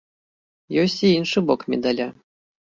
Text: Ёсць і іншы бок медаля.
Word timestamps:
Ёсць 0.85 0.97
і 1.11 1.13
іншы 1.19 1.45
бок 1.53 1.69
медаля. 1.77 2.11